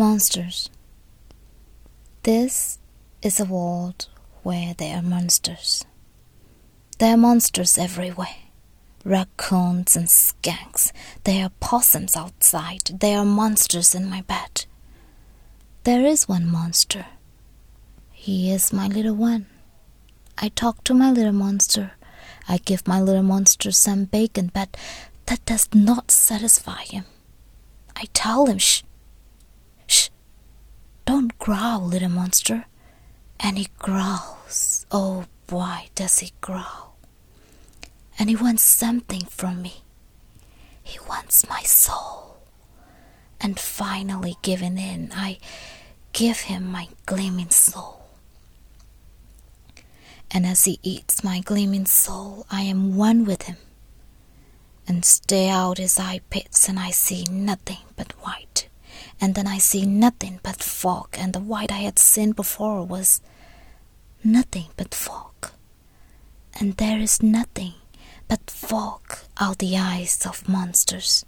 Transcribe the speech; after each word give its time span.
Monsters. 0.00 0.70
This 2.22 2.78
is 3.20 3.38
a 3.38 3.44
world 3.44 4.08
where 4.42 4.72
there 4.72 4.96
are 4.96 5.02
monsters. 5.02 5.84
There 6.98 7.12
are 7.12 7.18
monsters 7.18 7.76
everywhere. 7.76 8.48
Raccoons 9.04 9.96
and 9.96 10.08
skunks. 10.08 10.94
There 11.24 11.44
are 11.44 11.52
possums 11.60 12.16
outside. 12.16 12.98
There 12.98 13.18
are 13.18 13.26
monsters 13.26 13.94
in 13.94 14.08
my 14.08 14.22
bed. 14.22 14.64
There 15.84 16.06
is 16.06 16.26
one 16.26 16.50
monster. 16.50 17.04
He 18.10 18.50
is 18.50 18.72
my 18.72 18.88
little 18.88 19.16
one. 19.16 19.48
I 20.38 20.48
talk 20.48 20.82
to 20.84 20.94
my 20.94 21.10
little 21.10 21.32
monster. 21.32 21.92
I 22.48 22.56
give 22.56 22.88
my 22.88 23.02
little 23.02 23.22
monster 23.22 23.70
some 23.70 24.06
bacon, 24.06 24.50
but 24.54 24.78
that 25.26 25.44
does 25.44 25.68
not 25.74 26.10
satisfy 26.10 26.84
him. 26.84 27.04
I 27.94 28.04
tell 28.14 28.46
him, 28.46 28.56
shh, 28.56 28.82
growl, 31.40 31.80
little 31.80 32.08
monster. 32.08 32.66
And 33.40 33.58
he 33.58 33.68
growls. 33.78 34.86
Oh 34.92 35.24
boy, 35.48 35.88
does 35.96 36.20
he 36.20 36.32
growl. 36.40 36.94
And 38.18 38.28
he 38.28 38.36
wants 38.36 38.62
something 38.62 39.22
from 39.22 39.62
me. 39.62 39.82
He 40.82 40.98
wants 41.08 41.48
my 41.48 41.62
soul. 41.62 42.36
And 43.40 43.58
finally, 43.58 44.36
giving 44.42 44.78
in, 44.78 45.10
I 45.14 45.38
give 46.12 46.40
him 46.40 46.70
my 46.70 46.88
gleaming 47.06 47.50
soul. 47.50 48.02
And 50.30 50.46
as 50.46 50.64
he 50.64 50.78
eats 50.82 51.24
my 51.24 51.40
gleaming 51.40 51.86
soul, 51.86 52.46
I 52.50 52.62
am 52.62 52.96
one 52.96 53.24
with 53.24 53.42
him. 53.42 53.56
And 54.86 55.04
stare 55.04 55.52
out 55.52 55.78
his 55.78 55.98
eye 55.98 56.20
pits, 56.30 56.68
and 56.68 56.78
I 56.78 56.90
see 56.90 57.24
nothing 57.30 57.78
but 57.96 58.12
white. 58.24 58.68
And 59.20 59.34
then 59.34 59.46
I 59.46 59.58
see 59.58 59.84
nothing 59.84 60.40
but 60.42 60.62
fog, 60.62 61.08
and 61.18 61.32
the 61.32 61.40
white 61.40 61.70
I 61.70 61.78
had 61.78 61.98
seen 61.98 62.32
before 62.32 62.84
was 62.84 63.20
nothing 64.24 64.68
but 64.76 64.94
fog. 64.94 65.50
And 66.58 66.76
there 66.76 66.98
is 66.98 67.22
nothing 67.22 67.74
but 68.28 68.50
fog 68.50 69.02
out 69.38 69.58
the 69.58 69.76
eyes 69.76 70.24
of 70.24 70.48
monsters. 70.48 71.24